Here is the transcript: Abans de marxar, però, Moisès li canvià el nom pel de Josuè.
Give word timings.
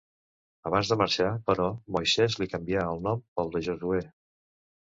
Abans 0.69 0.89
de 0.91 0.97
marxar, 1.01 1.27
però, 1.51 1.67
Moisès 1.97 2.39
li 2.41 2.49
canvià 2.55 2.89
el 2.95 3.05
nom 3.09 3.23
pel 3.39 3.55
de 3.57 3.63
Josuè. 3.69 4.05